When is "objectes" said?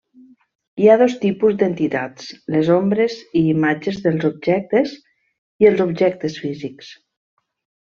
4.33-4.97, 5.89-6.43